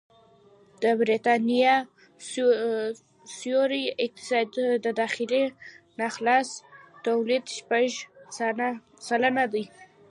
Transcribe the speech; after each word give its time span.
د 0.81 0.83
بریتانیا 1.01 1.75
سیوري 3.39 3.85
اقتصاد 4.05 4.49
د 4.85 4.87
داخلي 5.01 5.43
ناخالص 5.99 6.49
توليد 7.05 7.45
شپږ 7.57 7.87
سلنه 9.07 9.45
دی 9.53 9.63